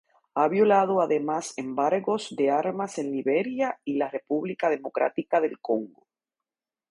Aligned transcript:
Ha 0.33 0.47
violado 0.47 0.99
además 1.01 1.55
embargos 1.59 2.35
de 2.35 2.49
armas 2.49 2.97
en 2.97 3.11
Liberia 3.11 3.79
y 3.85 3.97
la 3.97 4.09
República 4.09 4.67
Democrática 4.67 5.39
del 5.39 5.59
Congo. 5.59 6.07